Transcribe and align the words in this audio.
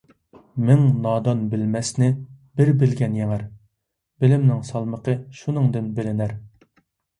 مىڭ 0.69 0.79
نادان- 1.01 1.43
بىلمەسنى 1.51 2.07
بىر 2.61 2.73
بىلگەن 2.85 3.19
يېڭەر، 3.21 3.45
بىلىمنىڭ 4.25 4.67
سالمىقى 4.73 5.19
شۇندىن 5.43 5.95
بىلىنەر. 6.01 6.37